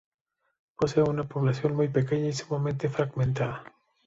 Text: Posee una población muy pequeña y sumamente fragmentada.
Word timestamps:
Posee 0.77 1.03
una 1.03 1.25
población 1.25 1.75
muy 1.75 1.87
pequeña 1.87 2.29
y 2.29 2.33
sumamente 2.33 2.89
fragmentada. 2.89 3.63